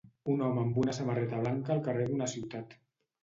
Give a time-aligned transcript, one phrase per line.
[0.35, 2.77] Un home amb una samarreta blanca al carrer d'una ciutat.